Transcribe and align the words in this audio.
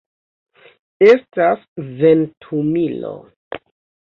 Estas 1.07 1.67
ventumilo. 2.01 3.13